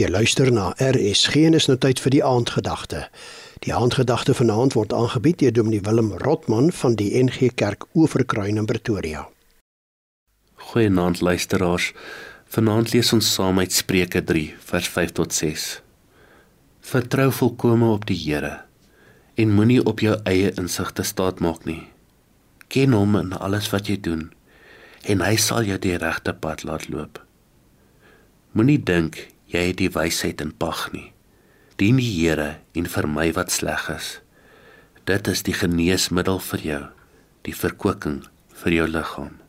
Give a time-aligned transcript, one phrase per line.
[0.00, 3.02] Jy luister na RSG en is nou tyd vir die aandgedagte.
[3.60, 8.64] Die aandgedagte vanaand word aangebied deur Dominee Willem Rotman van die NG Kerk Oeverkruin in
[8.64, 9.26] Pretoria.
[10.70, 11.90] Goeienaand luisteraars.
[12.48, 15.66] Vanaand lees ons saam uit Spreuke 3 vers 5 tot 6.
[16.80, 18.62] Vertrou volkome op die Here
[19.36, 21.82] en moenie op jou eie insig te staat maak nie.
[22.72, 24.30] Ken hom in alles wat jy doen
[25.04, 27.20] en hy sal jou die regte pad laat loop.
[28.56, 31.10] Moenie dink jy het die wysheid in pag nie.
[31.80, 34.18] Dien die Here en vermy wat sleg is.
[35.08, 36.82] Dit is die geneesmiddel vir jou,
[37.48, 38.20] die verkwikking
[38.62, 39.40] vir jou liggaam.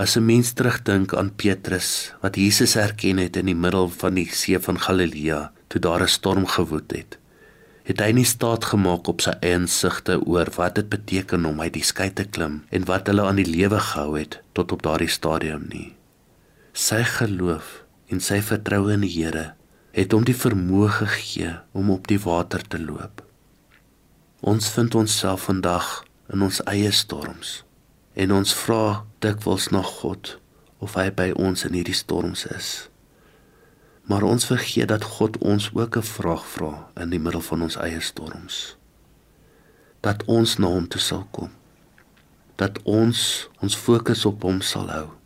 [0.00, 4.28] As 'n mens terugdink aan Petrus wat Jesus herken het in die middel van die
[4.32, 7.18] see van Galilea toe daar 'n storm gewoed het,
[7.84, 11.72] het hy nie staat gemaak op sy eie insigte oor wat dit beteken om uit
[11.72, 15.08] die skei te klim en wat hulle aan die lewe gehou het tot op daardie
[15.08, 15.92] stadium nie.
[16.72, 19.52] Sy geloof en sy vertroue in die Here
[19.94, 23.22] het hom die vermoë gegee om op die water te loop.
[24.40, 25.88] Ons vind onsself vandag
[26.32, 27.60] in ons eie storms
[28.18, 30.36] en ons vra dikwels na God
[30.82, 32.70] of hy by ons in hierdie storms is.
[34.10, 37.76] Maar ons vergeet dat God ons ook 'n vraag vra in die middel van ons
[37.76, 38.76] eie storms.
[40.00, 41.50] Dat ons na hom toe sal kom.
[42.56, 45.19] Dat ons ons fokus op hom sal hou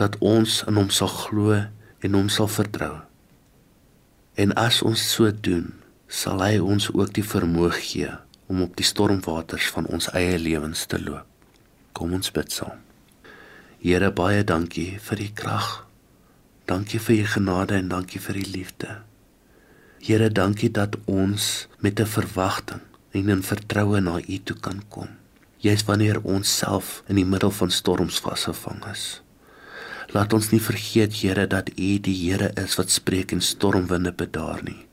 [0.00, 1.56] dat ons in hom sal glo
[2.04, 2.98] en hom sal vertrou.
[4.34, 5.70] En as ons so doen,
[6.08, 8.10] sal hy ons ook die vermoë gee
[8.50, 11.26] om op die stormwaters van ons eie lewens te loop.
[11.94, 12.80] Kom ons bid saam.
[13.84, 15.84] Here baie dankie vir die krag.
[16.66, 18.96] Dankie vir u genade en dankie vir u liefde.
[20.04, 22.80] Here dankie dat ons met 'n verwagting
[23.12, 25.08] en 'n vertroue na u toe kan kom.
[25.58, 29.23] Jy's wanneer ons self in die middel van storms vasgevang is.
[30.12, 34.60] Laat ons nie vergeet Here dat U die Here is wat spreek en stormwinde bedaar
[34.66, 34.86] nie.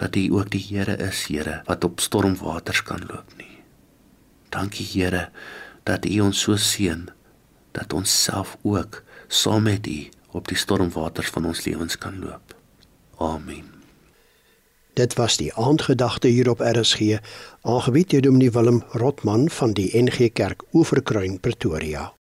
[0.00, 3.60] Dat U ook die Here is, Here, wat op stormwaters kan loop nie.
[4.48, 5.28] Dankie Here
[5.84, 7.08] dat U ons so seën
[7.74, 10.00] dat ons self ook saam met U
[10.34, 12.54] op die stormwaters van ons lewens kan loop.
[13.18, 13.74] Amen.
[14.94, 17.18] Dit was die aandgedagte hier op RSG,
[17.62, 22.14] aangebied deur Dominee Willem Rotman van die NG Kerk Oeverkruin Pretoria.